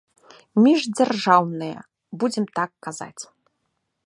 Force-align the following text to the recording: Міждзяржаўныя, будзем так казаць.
Міждзяржаўныя, 0.63 1.79
будзем 2.25 2.45
так 2.61 2.71
казаць. 2.89 3.19